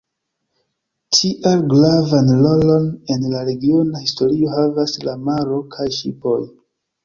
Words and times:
Tial 1.17 1.61
gravan 1.73 2.33
rolon 2.39 2.89
en 3.17 3.29
la 3.35 3.43
regiona 3.53 4.03
historio 4.09 4.53
havas 4.57 4.99
la 5.07 5.17
maro 5.31 5.63
kaj 5.77 5.91
ŝipoj. 6.03 6.39